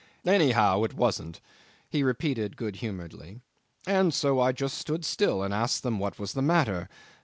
[0.25, 1.41] "Anyhow it wasn't,"
[1.87, 3.41] he repeated good humouredly,
[3.85, 6.89] "and so I just stood still and asked them what was the matter.